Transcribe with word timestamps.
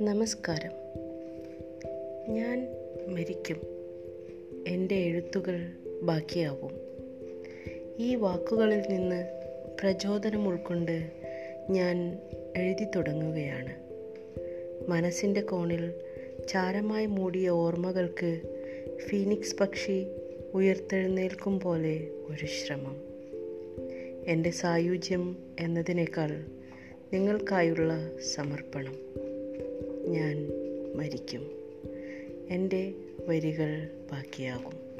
നമസ്കാരം. 0.00 0.70
ഞാൻ 2.34 2.76
മരിക്കും. 3.06 3.60
എന്റെ 4.66 4.94
എഴുത്തുകൾ 4.94 5.72
ബാക്കിയാവും. 6.02 6.80
ഈ 7.98 8.14
വാക്കുകളിൽ 8.14 8.80
നിന്ന് 8.88 9.28
പ്രചോദനം 9.80 10.48
ഉൾക്കൊണ്ട് 10.48 11.10
ഞാൻ 11.70 12.18
എഴുതി 12.56 12.84
തുടങ്ങുകയാണ്. 12.96 13.74
മനസ്സിന്റെ 14.90 15.40
കോണിൽ 15.40 15.92
ചാരമായി 16.48 17.06
മൂടിയ 17.06 17.48
ഓർമ്മകൾക്ക് 17.48 18.40
ഫീനിക്സ് 19.08 19.56
പക്ഷി 19.56 20.06
ഉയർത്തെഴുന്നേൽക്കും 20.54 21.60
പോലെ 21.60 22.08
ഒരു 22.28 22.46
ശ്രമം. 22.46 23.02
എന്റെ 24.26 24.50
സായുജ്യം 24.50 25.36
എന്നതിനേക്കാൾ 25.60 26.44
നിങ്ങൾക്കായുള്ള 27.12 28.10
സമർപ്പണം. 28.34 29.21
ഞാൻ 30.12 30.48
മരിക്കും. 30.96 31.42
എന്റെ 32.50 32.94
വരികൾ 33.28 33.88
ബാക്കിയാകും. 34.12 34.92